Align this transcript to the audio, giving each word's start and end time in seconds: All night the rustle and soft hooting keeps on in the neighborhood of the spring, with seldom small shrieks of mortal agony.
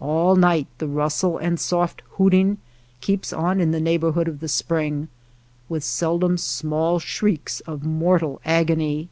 All 0.00 0.34
night 0.34 0.66
the 0.78 0.88
rustle 0.88 1.38
and 1.38 1.60
soft 1.60 2.02
hooting 2.18 2.58
keeps 3.00 3.32
on 3.32 3.60
in 3.60 3.70
the 3.70 3.80
neighborhood 3.80 4.26
of 4.26 4.40
the 4.40 4.48
spring, 4.48 5.06
with 5.68 5.84
seldom 5.84 6.36
small 6.36 6.98
shrieks 6.98 7.60
of 7.60 7.84
mortal 7.84 8.40
agony. 8.44 9.08